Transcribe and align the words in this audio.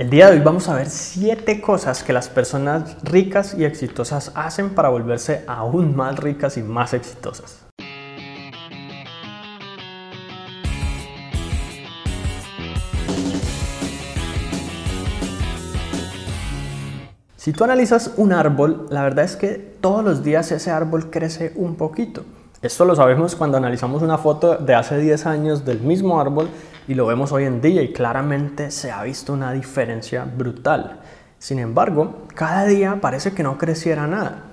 El 0.00 0.08
día 0.08 0.30
de 0.30 0.38
hoy 0.38 0.42
vamos 0.42 0.66
a 0.70 0.74
ver 0.74 0.88
7 0.88 1.60
cosas 1.60 2.02
que 2.02 2.14
las 2.14 2.30
personas 2.30 2.96
ricas 3.02 3.52
y 3.52 3.66
exitosas 3.66 4.32
hacen 4.34 4.70
para 4.70 4.88
volverse 4.88 5.44
aún 5.46 5.94
más 5.94 6.18
ricas 6.18 6.56
y 6.56 6.62
más 6.62 6.94
exitosas. 6.94 7.66
Si 17.36 17.52
tú 17.52 17.64
analizas 17.64 18.14
un 18.16 18.32
árbol, 18.32 18.86
la 18.88 19.02
verdad 19.02 19.26
es 19.26 19.36
que 19.36 19.50
todos 19.82 20.02
los 20.02 20.24
días 20.24 20.50
ese 20.50 20.70
árbol 20.70 21.10
crece 21.10 21.52
un 21.56 21.74
poquito. 21.74 22.24
Esto 22.62 22.86
lo 22.86 22.96
sabemos 22.96 23.36
cuando 23.36 23.58
analizamos 23.58 24.00
una 24.00 24.16
foto 24.16 24.56
de 24.56 24.74
hace 24.74 24.96
10 24.96 25.26
años 25.26 25.66
del 25.66 25.80
mismo 25.80 26.18
árbol 26.18 26.48
y 26.88 26.94
lo 26.94 27.06
vemos 27.06 27.32
hoy 27.32 27.44
en 27.44 27.60
día 27.60 27.82
y 27.82 27.92
claramente 27.92 28.70
se 28.70 28.90
ha 28.90 29.02
visto 29.02 29.32
una 29.32 29.52
diferencia 29.52 30.24
brutal. 30.24 31.00
Sin 31.38 31.58
embargo, 31.58 32.26
cada 32.34 32.64
día 32.64 32.98
parece 33.00 33.32
que 33.32 33.42
no 33.42 33.58
creciera 33.58 34.06
nada. 34.06 34.44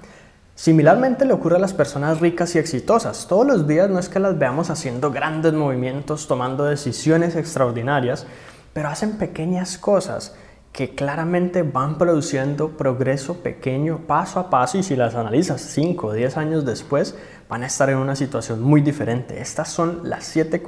Similarmente 0.56 1.26
le 1.26 1.34
ocurre 1.34 1.58
a 1.58 1.60
las 1.60 1.74
personas 1.74 2.20
ricas 2.20 2.56
y 2.56 2.60
exitosas. 2.60 3.28
Todos 3.28 3.46
los 3.46 3.68
días 3.68 3.90
no 3.90 4.00
es 4.00 4.10
que 4.10 4.20
las 4.20 4.40
veamos 4.40 4.70
haciendo 4.70 5.12
grandes 5.12 5.54
movimientos, 5.54 6.28
tomando 6.28 6.66
decisiones 6.66 7.36
extraordinarias, 7.36 8.26
pero 8.74 8.90
hacen 8.90 9.18
pequeñas 9.18 9.78
cosas 9.78 10.36
que 10.72 10.94
claramente 10.94 11.64
van 11.64 11.98
produciendo 11.98 12.78
progreso 12.78 13.38
pequeño, 13.38 14.02
paso 14.06 14.40
a 14.40 14.50
paso, 14.50 14.78
y 14.78 14.84
si 14.84 14.96
las 14.96 15.16
analizas 15.16 15.62
5 15.62 16.08
o 16.08 16.14
10 16.14 16.38
años 16.38 16.66
después, 16.66 17.16
van 17.50 17.64
a 17.64 17.68
estar 17.68 17.90
en 17.90 17.98
una 17.98 18.16
situación 18.16 18.62
muy 18.62 18.82
diferente. 18.82 19.42
Estas 19.42 19.70
son 19.70 20.02
las 20.04 20.26
7 20.26 20.62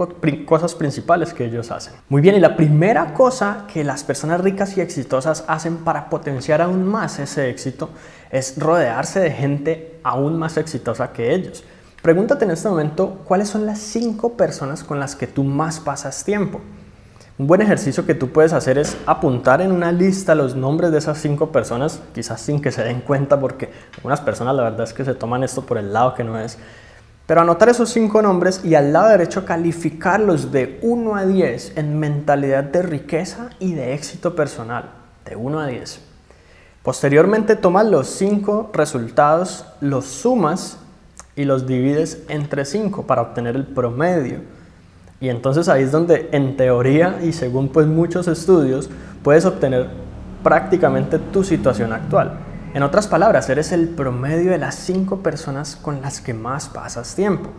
cosas 0.46 0.74
principales 0.74 1.34
que 1.34 1.46
ellos 1.46 1.70
hacen. 1.70 1.94
Muy 2.08 2.22
bien, 2.22 2.36
y 2.36 2.40
la 2.40 2.56
primera 2.56 3.14
cosa 3.14 3.66
que 3.72 3.84
las 3.84 4.04
personas 4.04 4.42
ricas 4.42 4.78
y 4.78 4.82
exitosas 4.82 5.44
hacen 5.48 5.78
para 5.78 6.10
potenciar 6.10 6.62
aún 6.62 6.88
más 6.88 7.20
ese 7.20 7.50
éxito 7.50 7.90
es 8.32 8.58
rodearse 8.58 9.20
de 9.20 9.32
gente 9.32 10.00
aún 10.04 10.40
más 10.40 10.58
exitosa 10.58 11.12
que 11.12 11.36
ellos. 11.36 11.64
Pregúntate 12.02 12.46
en 12.46 12.52
este 12.52 12.70
momento 12.70 13.22
cuáles 13.26 13.50
son 13.50 13.66
las 13.66 13.78
5 13.80 14.34
personas 14.34 14.84
con 14.84 15.00
las 15.00 15.16
que 15.16 15.28
tú 15.28 15.44
más 15.44 15.82
pasas 15.82 16.24
tiempo. 16.24 16.62
Un 17.40 17.48
buen 17.48 17.62
ejercicio 17.62 18.06
que 18.06 18.16
tú 18.16 18.32
puedes 18.32 18.52
hacer 18.52 18.78
es 18.78 18.98
apuntar 19.06 19.62
en 19.62 19.72
una 19.72 19.94
lista 19.94 20.36
los 20.36 20.58
nombres 20.58 20.92
de 20.92 20.98
esas 20.98 21.20
cinco 21.20 21.54
personas, 21.54 22.02
quizás 22.14 22.42
sin 22.42 22.62
que 22.62 22.70
se 22.70 22.84
den 22.84 23.00
cuenta, 23.00 23.40
porque 23.40 23.70
algunas 23.96 24.20
personas 24.20 24.54
la 24.58 24.64
verdad 24.64 24.82
es 24.82 24.92
que 24.92 25.06
se 25.06 25.14
toman 25.14 25.46
esto 25.46 25.66
por 25.66 25.78
el 25.78 25.94
lado 25.94 26.16
que 26.16 26.26
no 26.26 26.38
es. 26.38 26.58
Pero 27.26 27.40
anotar 27.40 27.70
esos 27.70 27.92
cinco 27.92 28.22
nombres 28.22 28.66
y 28.66 28.76
al 28.76 28.92
lado 28.92 29.08
derecho 29.08 29.46
calificarlos 29.46 30.52
de 30.52 30.80
1 30.82 31.16
a 31.16 31.26
10 31.26 31.78
en 31.78 31.98
mentalidad 31.98 32.66
de 32.66 32.82
riqueza 32.82 33.52
y 33.58 33.74
de 33.74 33.94
éxito 33.94 34.36
personal, 34.36 34.90
de 35.24 35.38
1 35.38 35.60
a 35.62 35.68
10. 35.68 36.02
Posteriormente 36.84 37.56
tomas 37.56 37.86
los 37.86 38.08
cinco 38.08 38.70
resultados, 38.74 39.66
los 39.80 40.08
sumas 40.08 40.80
y 41.38 41.46
los 41.46 41.66
divides 41.66 42.22
entre 42.28 42.66
5 42.66 43.08
para 43.08 43.22
obtener 43.22 43.56
el 43.56 43.66
promedio. 43.66 44.59
Y 45.22 45.30
entonces 45.30 45.68
ahí 45.68 45.84
es 45.84 45.92
donde 45.92 46.30
en 46.32 46.56
teoría 46.56 47.20
y 47.22 47.34
según 47.34 47.70
pues 47.70 47.88
muchos 47.88 48.28
estudios 48.28 48.90
puedes 49.24 49.46
obtener 49.46 49.88
prácticamente 50.44 51.20
tu 51.20 51.44
situación 51.44 51.92
actual. 51.92 52.40
En 52.74 52.84
otras 52.84 53.08
palabras, 53.08 53.50
eres 53.50 53.72
el 53.72 53.90
promedio 53.90 54.52
de 54.52 54.60
las 54.60 54.76
cinco 54.76 55.18
personas 55.18 55.76
con 55.76 56.02
las 56.02 56.22
que 56.22 56.34
más 56.34 56.70
pasas 56.70 57.16
tiempo. 57.16 57.50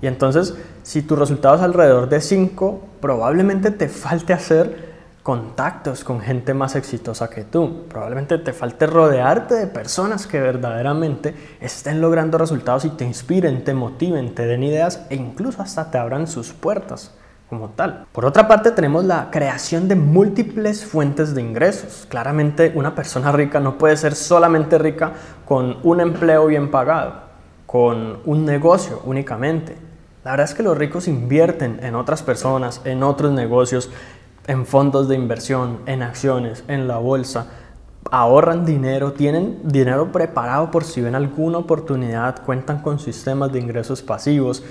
Y 0.00 0.06
entonces, 0.06 0.54
si 0.82 1.02
tu 1.02 1.16
resultado 1.16 1.56
es 1.56 1.62
alrededor 1.62 2.08
de 2.08 2.20
5, 2.20 2.80
probablemente 3.00 3.70
te 3.70 3.88
falte 3.88 4.32
hacer 4.32 4.91
contactos 5.22 6.02
con 6.02 6.20
gente 6.20 6.52
más 6.52 6.74
exitosa 6.74 7.30
que 7.30 7.44
tú. 7.44 7.84
Probablemente 7.88 8.38
te 8.38 8.52
falte 8.52 8.86
rodearte 8.86 9.54
de 9.54 9.66
personas 9.68 10.26
que 10.26 10.40
verdaderamente 10.40 11.34
estén 11.60 12.00
logrando 12.00 12.38
resultados 12.38 12.84
y 12.84 12.90
te 12.90 13.04
inspiren, 13.04 13.62
te 13.62 13.74
motiven, 13.74 14.34
te 14.34 14.46
den 14.46 14.64
ideas 14.64 15.06
e 15.10 15.14
incluso 15.14 15.62
hasta 15.62 15.90
te 15.90 15.98
abran 15.98 16.26
sus 16.26 16.52
puertas 16.52 17.14
como 17.48 17.68
tal. 17.68 18.06
Por 18.12 18.24
otra 18.24 18.48
parte, 18.48 18.70
tenemos 18.70 19.04
la 19.04 19.28
creación 19.30 19.86
de 19.86 19.94
múltiples 19.94 20.84
fuentes 20.84 21.34
de 21.34 21.42
ingresos. 21.42 22.06
Claramente, 22.08 22.72
una 22.74 22.94
persona 22.94 23.30
rica 23.30 23.60
no 23.60 23.76
puede 23.76 23.96
ser 23.98 24.14
solamente 24.14 24.78
rica 24.78 25.12
con 25.44 25.76
un 25.82 26.00
empleo 26.00 26.46
bien 26.46 26.70
pagado, 26.70 27.12
con 27.66 28.20
un 28.24 28.46
negocio 28.46 29.02
únicamente. 29.04 29.76
La 30.24 30.30
verdad 30.30 30.48
es 30.48 30.54
que 30.54 30.62
los 30.62 30.78
ricos 30.78 31.08
invierten 31.08 31.80
en 31.82 31.94
otras 31.94 32.22
personas, 32.22 32.80
en 32.84 33.02
otros 33.02 33.32
negocios, 33.32 33.90
en 34.46 34.66
fondos 34.66 35.08
de 35.08 35.14
inversión, 35.14 35.80
en 35.86 36.02
acciones, 36.02 36.64
en 36.68 36.88
la 36.88 36.98
bolsa, 36.98 37.46
ahorran 38.10 38.64
dinero, 38.64 39.12
tienen 39.12 39.60
dinero 39.64 40.10
preparado 40.10 40.70
por 40.70 40.84
si 40.84 41.00
ven 41.00 41.14
alguna 41.14 41.58
oportunidad, 41.58 42.44
cuentan 42.44 42.82
con 42.82 42.98
sistemas 42.98 43.52
de 43.52 43.60
ingresos 43.60 44.02
pasivos. 44.02 44.62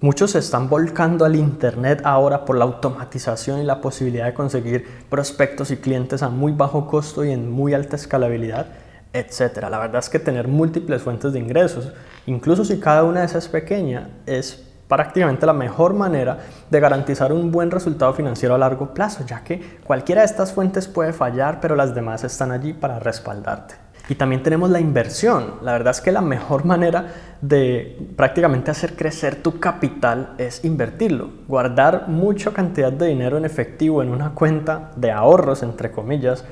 Muchos 0.00 0.30
se 0.30 0.38
están 0.38 0.70
volcando 0.70 1.24
al 1.24 1.36
Internet 1.36 2.00
ahora 2.04 2.44
por 2.44 2.56
la 2.56 2.64
automatización 2.64 3.60
y 3.60 3.64
la 3.64 3.80
posibilidad 3.80 4.26
de 4.26 4.34
conseguir 4.34 4.86
prospectos 5.10 5.70
y 5.70 5.76
clientes 5.76 6.22
a 6.22 6.30
muy 6.30 6.52
bajo 6.52 6.86
costo 6.86 7.24
y 7.24 7.32
en 7.32 7.50
muy 7.50 7.74
alta 7.74 7.96
escalabilidad, 7.96 8.68
etc. 9.12 9.66
La 9.70 9.78
verdad 9.78 9.98
es 9.98 10.08
que 10.08 10.18
tener 10.18 10.48
múltiples 10.48 11.02
fuentes 11.02 11.32
de 11.32 11.40
ingresos, 11.40 11.92
incluso 12.26 12.64
si 12.64 12.78
cada 12.80 13.04
una 13.04 13.20
de 13.20 13.26
esas 13.26 13.44
es 13.44 13.50
pequeña, 13.50 14.08
es 14.24 14.69
prácticamente 14.90 15.46
la 15.46 15.52
mejor 15.52 15.94
manera 15.94 16.38
de 16.68 16.80
garantizar 16.80 17.32
un 17.32 17.52
buen 17.52 17.70
resultado 17.70 18.12
financiero 18.12 18.56
a 18.56 18.58
largo 18.58 18.92
plazo, 18.92 19.24
ya 19.24 19.44
que 19.44 19.78
cualquiera 19.84 20.22
de 20.22 20.26
estas 20.26 20.52
fuentes 20.52 20.88
puede 20.88 21.12
fallar, 21.12 21.60
pero 21.60 21.76
las 21.76 21.94
demás 21.94 22.24
están 22.24 22.50
allí 22.50 22.72
para 22.72 22.98
respaldarte. 22.98 23.76
Y 24.08 24.16
también 24.16 24.42
tenemos 24.42 24.68
la 24.68 24.80
inversión. 24.80 25.54
La 25.62 25.70
verdad 25.70 25.92
es 25.92 26.00
que 26.00 26.10
la 26.10 26.20
mejor 26.20 26.64
manera 26.64 27.06
de 27.40 28.10
prácticamente 28.16 28.72
hacer 28.72 28.96
crecer 28.96 29.36
tu 29.36 29.60
capital 29.60 30.34
es 30.38 30.64
invertirlo. 30.64 31.30
Guardar 31.46 32.08
mucha 32.08 32.52
cantidad 32.52 32.92
de 32.92 33.06
dinero 33.06 33.38
en 33.38 33.44
efectivo 33.44 34.02
en 34.02 34.08
una 34.08 34.30
cuenta 34.30 34.90
de 34.96 35.12
ahorros, 35.12 35.62
entre 35.62 35.92
comillas, 35.92 36.44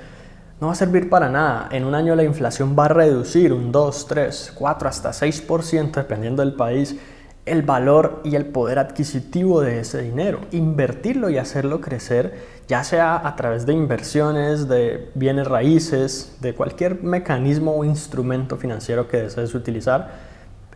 no 0.61 0.69
va 0.69 0.75
a 0.75 0.77
servir 0.77 1.11
para 1.11 1.29
nada. 1.29 1.69
En 1.73 1.85
un 1.85 1.97
año 1.97 2.15
la 2.15 2.23
inflación 2.23 2.77
va 2.79 2.85
a 2.85 2.89
reducir 2.89 3.53
un 3.53 3.73
2, 3.73 4.07
3, 4.07 4.53
4, 4.55 4.89
hasta 4.89 5.11
6%, 5.11 5.91
dependiendo 5.91 6.45
del 6.45 6.55
país 6.55 6.97
el 7.49 7.63
valor 7.63 8.21
y 8.25 8.37
el 8.37 8.47
poder 8.47 8.79
adquisitivo 8.79 9.61
de 9.61 9.81
ese 9.81 10.03
dinero, 10.03 10.41
invertirlo 10.53 11.31
y 11.31 11.39
hacerlo 11.39 11.81
crecer, 11.81 12.59
ya 12.69 12.85
sea 12.85 13.27
a 13.27 13.37
través 13.37 13.67
de 13.67 13.73
inversiones, 13.73 14.69
de 14.69 15.11
bienes 15.15 15.47
raíces, 15.47 16.37
de 16.41 16.55
cualquier 16.55 17.03
mecanismo 17.03 17.75
o 17.75 17.85
instrumento 17.85 18.57
financiero 18.57 19.09
que 19.09 19.23
desees 19.23 19.55
utilizar, 19.55 20.29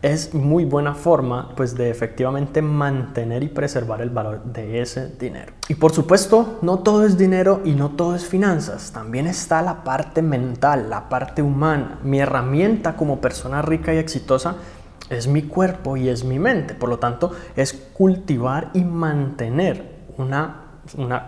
es 0.03 0.33
muy 0.33 0.65
buena 0.65 0.95
forma 0.95 1.53
pues 1.55 1.75
de 1.75 1.89
efectivamente 1.89 2.61
mantener 2.61 3.41
y 3.41 3.47
preservar 3.47 4.01
el 4.01 4.09
valor 4.09 4.43
de 4.43 4.81
ese 4.81 5.07
dinero. 5.17 5.53
Y 5.69 5.75
por 5.75 5.93
supuesto, 5.93 6.59
no 6.61 6.79
todo 6.79 7.05
es 7.05 7.17
dinero 7.17 7.61
y 7.63 7.71
no 7.71 7.91
todo 7.91 8.13
es 8.13 8.25
finanzas, 8.25 8.91
también 8.91 9.27
está 9.27 9.61
la 9.61 9.85
parte 9.85 10.21
mental, 10.21 10.89
la 10.89 11.07
parte 11.07 11.41
humana. 11.41 11.99
Mi 12.03 12.19
herramienta 12.19 12.97
como 12.97 13.21
persona 13.21 13.61
rica 13.61 13.93
y 13.93 13.97
exitosa 13.97 14.57
es 15.09 15.27
mi 15.27 15.43
cuerpo 15.43 15.97
y 15.97 16.09
es 16.09 16.23
mi 16.23 16.39
mente. 16.39 16.73
Por 16.73 16.89
lo 16.89 16.99
tanto, 16.99 17.31
es 17.55 17.73
cultivar 17.73 18.69
y 18.73 18.83
mantener 18.83 19.83
una, 20.17 20.63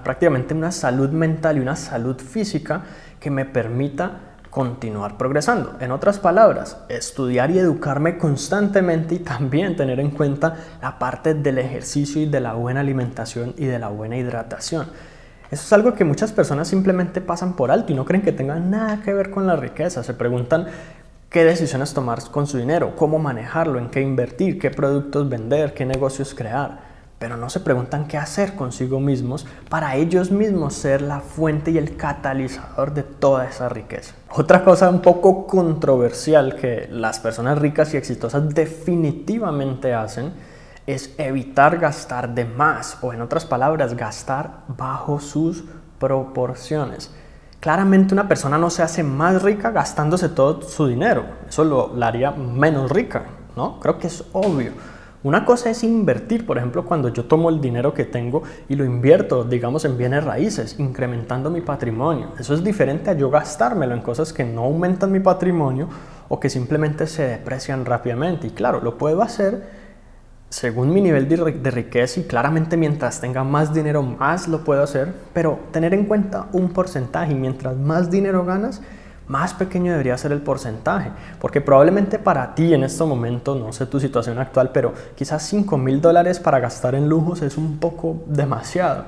prácticamente 0.03 0.53
una 0.53 0.71
salud 0.71 1.09
mental 1.09 1.57
y 1.57 1.61
una 1.61 1.75
salud 1.75 2.19
física 2.19 2.83
que 3.19 3.29
me 3.29 3.45
permita 3.45 4.35
continuar 4.49 5.17
progresando. 5.17 5.75
En 5.81 5.91
otras 5.91 6.17
palabras, 6.17 6.77
estudiar 6.87 7.51
y 7.51 7.59
educarme 7.59 8.17
constantemente 8.17 9.15
y 9.15 9.19
también 9.19 9.75
tener 9.75 9.99
en 9.99 10.11
cuenta 10.11 10.55
la 10.81 10.97
parte 10.97 11.33
del 11.33 11.57
ejercicio 11.57 12.21
y 12.21 12.25
de 12.25 12.39
la 12.39 12.53
buena 12.53 12.79
alimentación 12.79 13.53
y 13.57 13.65
de 13.65 13.79
la 13.79 13.89
buena 13.89 14.15
hidratación. 14.15 14.87
Eso 15.51 15.63
es 15.63 15.73
algo 15.73 15.93
que 15.93 16.05
muchas 16.05 16.31
personas 16.31 16.69
simplemente 16.69 17.19
pasan 17.19 17.57
por 17.57 17.69
alto 17.69 17.91
y 17.91 17.95
no 17.95 18.05
creen 18.05 18.23
que 18.23 18.31
tenga 18.31 18.57
nada 18.57 19.01
que 19.01 19.13
ver 19.13 19.29
con 19.29 19.45
la 19.45 19.57
riqueza. 19.57 20.03
Se 20.03 20.13
preguntan 20.13 20.67
qué 21.35 21.43
decisiones 21.43 21.93
tomar 21.93 22.23
con 22.31 22.47
su 22.47 22.57
dinero, 22.57 22.95
cómo 22.95 23.19
manejarlo, 23.19 23.77
en 23.77 23.89
qué 23.89 23.99
invertir, 23.99 24.57
qué 24.57 24.71
productos 24.71 25.27
vender, 25.27 25.73
qué 25.73 25.85
negocios 25.85 26.33
crear. 26.33 26.79
Pero 27.19 27.35
no 27.35 27.49
se 27.49 27.59
preguntan 27.59 28.07
qué 28.07 28.17
hacer 28.17 28.55
consigo 28.55 29.01
mismos 29.01 29.45
para 29.67 29.97
ellos 29.97 30.31
mismos 30.31 30.75
ser 30.75 31.01
la 31.01 31.19
fuente 31.19 31.71
y 31.71 31.77
el 31.77 31.97
catalizador 31.97 32.93
de 32.93 33.03
toda 33.03 33.49
esa 33.49 33.67
riqueza. 33.67 34.15
Otra 34.29 34.63
cosa 34.63 34.89
un 34.89 35.01
poco 35.01 35.45
controversial 35.45 36.55
que 36.55 36.87
las 36.89 37.19
personas 37.19 37.57
ricas 37.57 37.93
y 37.93 37.97
exitosas 37.97 38.55
definitivamente 38.55 39.93
hacen 39.93 40.31
es 40.87 41.15
evitar 41.17 41.79
gastar 41.79 42.33
de 42.33 42.45
más 42.45 42.97
o 43.01 43.11
en 43.11 43.21
otras 43.21 43.43
palabras 43.43 43.97
gastar 43.97 44.61
bajo 44.69 45.19
sus 45.19 45.65
proporciones. 45.99 47.11
Claramente 47.65 48.13
una 48.13 48.27
persona 48.27 48.59
no 48.59 48.69
se 48.69 48.83
hace 48.83 49.01
más 49.01 49.41
rica 49.41 49.71
gastándose 49.71 50.29
todo 50.29 50.61
su 50.61 50.85
dinero. 50.85 51.25
Eso 51.49 51.63
lo, 51.63 51.95
la 51.95 52.09
haría 52.09 52.29
menos 52.29 52.91
rica, 52.91 53.23
¿no? 53.55 53.79
Creo 53.79 53.97
que 53.97 54.05
es 54.05 54.23
obvio. 54.33 54.73
Una 55.23 55.45
cosa 55.45 55.71
es 55.71 55.83
invertir, 55.83 56.45
por 56.45 56.59
ejemplo, 56.59 56.85
cuando 56.85 57.09
yo 57.09 57.25
tomo 57.25 57.49
el 57.49 57.59
dinero 57.59 57.91
que 57.91 58.05
tengo 58.05 58.43
y 58.69 58.75
lo 58.75 58.85
invierto, 58.85 59.43
digamos, 59.43 59.83
en 59.83 59.97
bienes 59.97 60.23
raíces, 60.23 60.79
incrementando 60.79 61.49
mi 61.49 61.61
patrimonio. 61.61 62.33
Eso 62.37 62.53
es 62.53 62.63
diferente 62.63 63.09
a 63.09 63.13
yo 63.13 63.31
gastármelo 63.31 63.95
en 63.95 64.01
cosas 64.01 64.31
que 64.31 64.43
no 64.43 64.65
aumentan 64.65 65.11
mi 65.11 65.19
patrimonio 65.19 65.89
o 66.29 66.39
que 66.39 66.51
simplemente 66.51 67.07
se 67.07 67.23
deprecian 67.27 67.83
rápidamente. 67.83 68.45
Y 68.45 68.51
claro, 68.51 68.79
lo 68.79 68.99
puedo 68.99 69.23
hacer 69.23 69.84
según 70.49 70.93
mi 70.93 71.01
nivel 71.01 71.27
de, 71.27 71.71
riqueza 71.71 72.19
y 72.19 72.23
claramente 72.23 72.77
mientras 72.77 73.19
tenga 73.19 73.43
más 73.43 73.73
dinero 73.73 74.01
más 74.01 74.47
lo 74.47 74.63
puedo 74.63 74.83
hacer, 74.83 75.13
pero 75.33 75.59
tener 75.71 75.93
en 75.93 76.05
cuenta 76.05 76.47
un 76.53 76.69
porcentaje 76.69 77.33
y 77.33 77.35
mientras 77.35 77.75
más 77.75 78.09
dinero 78.09 78.45
ganas, 78.45 78.81
más 79.27 79.53
pequeño 79.53 79.91
debería 79.91 80.17
ser 80.17 80.31
el 80.31 80.41
porcentaje, 80.41 81.11
porque 81.41 81.59
probablemente 81.59 82.19
para 82.19 82.53
ti 82.53 82.73
en 82.73 82.83
este 82.83 83.03
momento, 83.03 83.55
no 83.55 83.73
sé 83.73 83.87
tu 83.87 83.99
situación 83.99 84.37
actual, 84.37 84.69
pero 84.71 84.93
quizás 85.15 85.43
5 85.43 85.77
mil 85.77 85.99
dólares 85.99 86.39
para 86.39 86.59
gastar 86.59 86.95
en 86.95 87.09
lujos 87.09 87.41
es 87.41 87.57
un 87.57 87.79
poco 87.79 88.23
demasiado. 88.27 89.05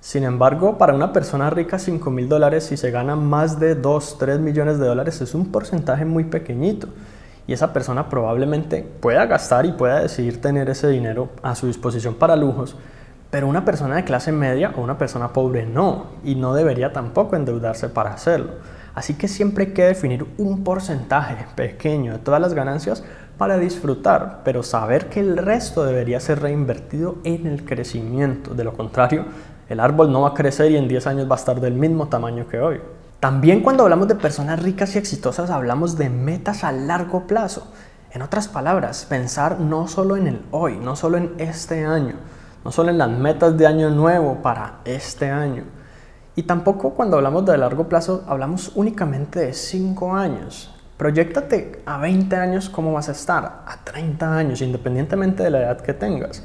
Sin 0.00 0.24
embargo, 0.24 0.78
para 0.78 0.94
una 0.94 1.12
persona 1.12 1.50
rica 1.50 1.78
5 1.78 2.10
mil 2.10 2.28
dólares, 2.28 2.64
si 2.64 2.76
se 2.76 2.90
gana 2.90 3.16
más 3.16 3.60
de 3.60 3.74
2, 3.74 4.18
3 4.18 4.40
millones 4.40 4.78
de 4.78 4.86
dólares, 4.86 5.20
es 5.20 5.34
un 5.34 5.52
porcentaje 5.52 6.04
muy 6.04 6.24
pequeñito. 6.24 6.88
Y 7.50 7.52
esa 7.52 7.72
persona 7.72 8.08
probablemente 8.08 8.86
pueda 9.00 9.26
gastar 9.26 9.66
y 9.66 9.72
pueda 9.72 9.98
decidir 9.98 10.40
tener 10.40 10.70
ese 10.70 10.86
dinero 10.86 11.30
a 11.42 11.56
su 11.56 11.66
disposición 11.66 12.14
para 12.14 12.36
lujos, 12.36 12.76
pero 13.28 13.48
una 13.48 13.64
persona 13.64 13.96
de 13.96 14.04
clase 14.04 14.30
media 14.30 14.72
o 14.76 14.80
una 14.80 14.98
persona 14.98 15.32
pobre 15.32 15.66
no, 15.66 16.12
y 16.22 16.36
no 16.36 16.54
debería 16.54 16.92
tampoco 16.92 17.34
endeudarse 17.34 17.88
para 17.88 18.12
hacerlo. 18.12 18.52
Así 18.94 19.14
que 19.14 19.26
siempre 19.26 19.64
hay 19.64 19.72
que 19.72 19.82
definir 19.82 20.28
un 20.38 20.62
porcentaje 20.62 21.44
pequeño 21.56 22.12
de 22.12 22.18
todas 22.20 22.40
las 22.40 22.54
ganancias 22.54 23.02
para 23.36 23.58
disfrutar, 23.58 24.42
pero 24.44 24.62
saber 24.62 25.08
que 25.08 25.18
el 25.18 25.36
resto 25.36 25.84
debería 25.84 26.20
ser 26.20 26.40
reinvertido 26.40 27.16
en 27.24 27.48
el 27.48 27.64
crecimiento. 27.64 28.54
De 28.54 28.62
lo 28.62 28.74
contrario, 28.74 29.24
el 29.68 29.80
árbol 29.80 30.12
no 30.12 30.20
va 30.20 30.28
a 30.28 30.34
crecer 30.34 30.70
y 30.70 30.76
en 30.76 30.86
10 30.86 31.04
años 31.08 31.28
va 31.28 31.34
a 31.34 31.38
estar 31.40 31.60
del 31.60 31.74
mismo 31.74 32.06
tamaño 32.06 32.46
que 32.46 32.60
hoy. 32.60 32.80
También 33.20 33.60
cuando 33.60 33.82
hablamos 33.82 34.08
de 34.08 34.14
personas 34.14 34.62
ricas 34.62 34.94
y 34.94 34.98
exitosas 34.98 35.50
hablamos 35.50 35.98
de 35.98 36.08
metas 36.08 36.64
a 36.64 36.72
largo 36.72 37.26
plazo. 37.26 37.70
En 38.12 38.22
otras 38.22 38.48
palabras, 38.48 39.04
pensar 39.04 39.60
no 39.60 39.88
solo 39.88 40.16
en 40.16 40.26
el 40.26 40.42
hoy, 40.50 40.78
no 40.78 40.96
solo 40.96 41.18
en 41.18 41.34
este 41.36 41.84
año, 41.84 42.14
no 42.64 42.72
solo 42.72 42.88
en 42.88 42.96
las 42.96 43.10
metas 43.10 43.58
de 43.58 43.66
año 43.66 43.90
nuevo 43.90 44.36
para 44.40 44.80
este 44.86 45.28
año, 45.28 45.64
y 46.34 46.44
tampoco 46.44 46.94
cuando 46.94 47.18
hablamos 47.18 47.44
de 47.44 47.58
largo 47.58 47.90
plazo 47.90 48.24
hablamos 48.26 48.72
únicamente 48.74 49.40
de 49.40 49.52
5 49.52 50.14
años. 50.14 50.74
Proyectate 50.96 51.82
a 51.84 51.98
20 51.98 52.36
años 52.36 52.70
cómo 52.70 52.94
vas 52.94 53.10
a 53.10 53.12
estar, 53.12 53.64
a 53.66 53.84
30 53.84 54.34
años, 54.34 54.62
independientemente 54.62 55.42
de 55.42 55.50
la 55.50 55.58
edad 55.60 55.80
que 55.82 55.92
tengas. 55.92 56.42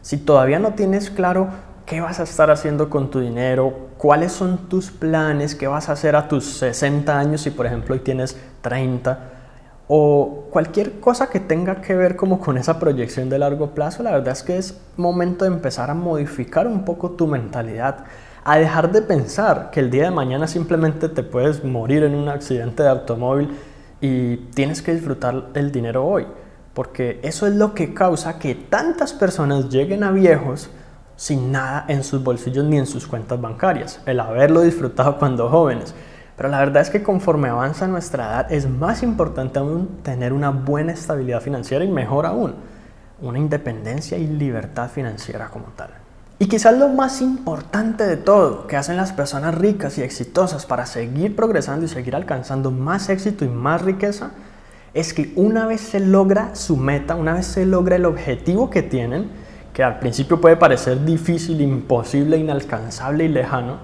Si 0.00 0.16
todavía 0.16 0.58
no 0.58 0.72
tienes 0.72 1.10
claro 1.10 1.48
qué 1.86 2.00
vas 2.00 2.20
a 2.20 2.22
estar 2.22 2.50
haciendo 2.50 2.88
con 2.88 3.10
tu 3.10 3.20
dinero, 3.20 3.90
cuáles 3.98 4.32
son 4.32 4.68
tus 4.68 4.90
planes, 4.90 5.54
qué 5.54 5.66
vas 5.66 5.88
a 5.88 5.92
hacer 5.92 6.16
a 6.16 6.28
tus 6.28 6.44
60 6.44 7.18
años 7.18 7.42
si 7.42 7.50
por 7.50 7.66
ejemplo 7.66 7.94
hoy 7.94 8.00
tienes 8.00 8.36
30, 8.62 9.18
o 9.86 10.46
cualquier 10.50 10.98
cosa 11.00 11.28
que 11.28 11.40
tenga 11.40 11.82
que 11.82 11.94
ver 11.94 12.16
como 12.16 12.40
con 12.40 12.56
esa 12.56 12.78
proyección 12.78 13.28
de 13.28 13.38
largo 13.38 13.70
plazo, 13.70 14.02
la 14.02 14.12
verdad 14.12 14.32
es 14.32 14.42
que 14.42 14.56
es 14.56 14.80
momento 14.96 15.44
de 15.44 15.50
empezar 15.50 15.90
a 15.90 15.94
modificar 15.94 16.66
un 16.66 16.84
poco 16.84 17.10
tu 17.10 17.26
mentalidad 17.26 18.04
a 18.44 18.58
dejar 18.58 18.92
de 18.92 19.02
pensar 19.02 19.70
que 19.70 19.80
el 19.80 19.90
día 19.90 20.04
de 20.04 20.10
mañana 20.10 20.46
simplemente 20.46 21.08
te 21.08 21.22
puedes 21.22 21.64
morir 21.64 22.02
en 22.02 22.14
un 22.14 22.28
accidente 22.28 22.82
de 22.82 22.90
automóvil 22.90 23.56
y 24.00 24.36
tienes 24.54 24.82
que 24.82 24.92
disfrutar 24.92 25.46
el 25.54 25.72
dinero 25.72 26.06
hoy. 26.06 26.26
Porque 26.74 27.20
eso 27.22 27.46
es 27.46 27.54
lo 27.54 27.72
que 27.72 27.94
causa 27.94 28.38
que 28.38 28.54
tantas 28.54 29.14
personas 29.14 29.70
lleguen 29.70 30.04
a 30.04 30.10
viejos 30.10 30.68
sin 31.16 31.52
nada 31.52 31.84
en 31.88 32.04
sus 32.04 32.22
bolsillos 32.22 32.64
ni 32.64 32.78
en 32.78 32.86
sus 32.86 33.06
cuentas 33.06 33.40
bancarias, 33.40 34.00
el 34.06 34.20
haberlo 34.20 34.62
disfrutado 34.62 35.18
cuando 35.18 35.48
jóvenes. 35.48 35.94
Pero 36.36 36.48
la 36.48 36.58
verdad 36.58 36.82
es 36.82 36.90
que 36.90 37.02
conforme 37.02 37.48
avanza 37.48 37.86
nuestra 37.86 38.26
edad 38.26 38.52
es 38.52 38.68
más 38.68 39.02
importante 39.02 39.60
aún 39.60 40.00
tener 40.02 40.32
una 40.32 40.50
buena 40.50 40.92
estabilidad 40.92 41.40
financiera 41.40 41.84
y 41.84 41.88
mejor 41.88 42.26
aún, 42.26 42.54
una 43.20 43.38
independencia 43.38 44.18
y 44.18 44.26
libertad 44.26 44.90
financiera 44.90 45.48
como 45.48 45.66
tal. 45.76 45.90
Y 46.40 46.46
quizás 46.46 46.76
lo 46.76 46.88
más 46.88 47.20
importante 47.20 48.04
de 48.04 48.16
todo 48.16 48.66
que 48.66 48.76
hacen 48.76 48.96
las 48.96 49.12
personas 49.12 49.54
ricas 49.54 49.96
y 49.98 50.02
exitosas 50.02 50.66
para 50.66 50.84
seguir 50.84 51.36
progresando 51.36 51.86
y 51.86 51.88
seguir 51.88 52.16
alcanzando 52.16 52.72
más 52.72 53.08
éxito 53.08 53.44
y 53.44 53.48
más 53.48 53.82
riqueza 53.82 54.32
es 54.94 55.14
que 55.14 55.32
una 55.36 55.66
vez 55.66 55.80
se 55.80 56.00
logra 56.00 56.54
su 56.56 56.76
meta, 56.76 57.14
una 57.14 57.34
vez 57.34 57.46
se 57.46 57.64
logra 57.66 57.96
el 57.96 58.04
objetivo 58.04 58.70
que 58.70 58.82
tienen, 58.82 59.30
que 59.74 59.82
al 59.82 59.98
principio 59.98 60.40
puede 60.40 60.56
parecer 60.56 61.04
difícil, 61.04 61.60
imposible, 61.60 62.38
inalcanzable 62.38 63.24
y 63.24 63.28
lejano, 63.28 63.78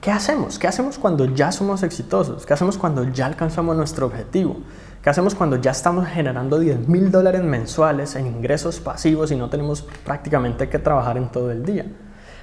¿qué 0.00 0.12
hacemos? 0.12 0.58
¿Qué 0.58 0.68
hacemos 0.68 0.98
cuando 0.98 1.24
ya 1.24 1.50
somos 1.50 1.82
exitosos? 1.82 2.46
¿Qué 2.46 2.54
hacemos 2.54 2.78
cuando 2.78 3.02
ya 3.02 3.26
alcanzamos 3.26 3.76
nuestro 3.76 4.06
objetivo? 4.06 4.58
¿Qué 5.02 5.10
hacemos 5.10 5.34
cuando 5.34 5.56
ya 5.56 5.72
estamos 5.72 6.06
generando 6.06 6.60
10 6.60 6.86
mil 6.88 7.10
dólares 7.10 7.42
mensuales 7.42 8.14
en 8.14 8.28
ingresos 8.28 8.78
pasivos 8.78 9.32
y 9.32 9.36
no 9.36 9.50
tenemos 9.50 9.82
prácticamente 10.04 10.68
que 10.68 10.78
trabajar 10.78 11.16
en 11.16 11.28
todo 11.28 11.50
el 11.50 11.64
día? 11.64 11.86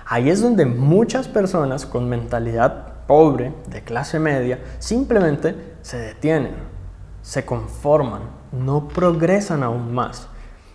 Ahí 0.06 0.30
es 0.30 0.42
donde 0.42 0.66
muchas 0.66 1.30
personas 1.30 1.86
con 1.86 2.10
mentalidad 2.10 3.06
pobre, 3.08 3.54
de 3.70 3.82
clase 3.82 4.20
media, 4.20 4.60
simplemente 4.80 5.56
se 5.82 5.98
detienen, 5.98 6.56
se 7.22 7.46
conforman, 7.46 8.24
no 8.52 8.90
progresan 8.90 9.64
aún 9.64 9.94
más. 9.94 10.28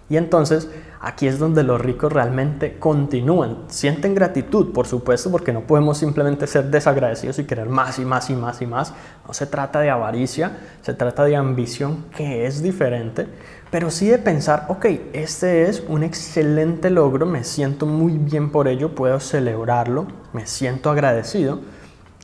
Y 0.09 0.17
entonces 0.17 0.69
Aquí 1.05 1.27
es 1.27 1.41
donde 1.41 1.65
los 1.65 1.81
ricos 1.81 2.13
realmente 2.13 2.79
continúan. 2.79 3.65
Sienten 3.67 4.15
gratitud, 4.15 4.73
por 4.73 4.87
supuesto, 4.87 5.33
porque 5.33 5.53
no 5.53 5.63
podemos 5.63 5.99
simplemente 5.99 6.47
ser 6.47 6.67
desagradecidos 6.71 7.41
y 7.41 7.45
querer 7.45 7.69
más 7.69 7.99
y 7.99 8.05
más 8.05 8.31
y 8.31 8.35
más 8.35 8.63
y 8.63 8.67
más. 8.67 8.95
No 9.27 9.35
se 9.35 9.47
trata 9.47 9.81
de 9.81 9.91
avaricia, 9.91 10.59
se 10.81 10.95
trata 10.95 11.25
de 11.25 11.35
ambición 11.35 12.05
que 12.17 12.47
es 12.47 12.63
diferente, 12.63 13.27
pero 13.73 13.91
sí 13.91 14.07
de 14.07 14.19
pensar, 14.19 14.67
ok, 14.69 14.87
este 15.13 15.65
es 15.65 15.83
un 15.89 16.05
excelente 16.05 16.89
logro, 16.89 17.27
me 17.27 17.43
siento 17.43 17.85
muy 17.85 18.17
bien 18.17 18.53
por 18.53 18.69
ello, 18.69 18.95
puedo 18.95 19.19
celebrarlo, 19.19 20.07
me 20.33 20.47
siento 20.47 20.89
agradecido. 20.89 21.59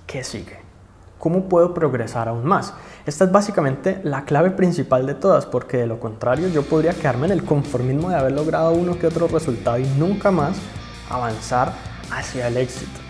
¿Qué 0.07 0.23
sigue? 0.23 0.68
¿Cómo 1.19 1.49
puedo 1.49 1.75
progresar 1.75 2.29
aún 2.29 2.45
más? 2.45 2.75
Esta 3.05 3.25
es 3.25 3.33
básicamente 3.33 4.01
la 4.05 4.25
clave 4.25 4.51
principal 4.53 5.07
de 5.07 5.15
todas, 5.15 5.47
porque 5.47 5.79
de 5.79 5.87
lo 5.87 5.99
contrario 5.99 6.49
yo 6.49 6.63
podría 6.63 6.93
quedarme 6.93 7.27
en 7.27 7.33
el 7.33 7.45
conformismo 7.45 8.11
de 8.11 8.17
haber 8.17 8.33
logrado 8.33 8.73
uno 8.73 8.99
que 8.99 9.07
otro 9.07 9.27
resultado 9.27 9.79
y 9.79 9.87
nunca 9.99 10.31
más 10.31 10.57
avanzar 11.11 11.73
hacia 12.11 12.49
el 12.49 12.57
éxito. 12.57 13.08